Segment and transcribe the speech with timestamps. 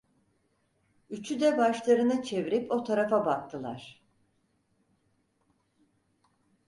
[1.09, 4.01] Üçü de başlarını çevirip o tarafa baktılar.